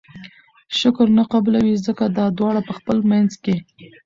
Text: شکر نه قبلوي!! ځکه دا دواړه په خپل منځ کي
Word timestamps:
شکر 0.79 1.07
نه 1.17 1.23
قبلوي!! 1.31 1.75
ځکه 1.87 2.03
دا 2.17 2.25
دواړه 2.37 2.61
په 2.67 2.73
خپل 2.79 2.97
منځ 3.11 3.31
کي 3.43 3.55